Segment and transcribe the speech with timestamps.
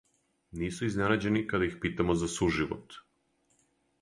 [0.61, 3.01] Нису изненађени када их питамо за суживот.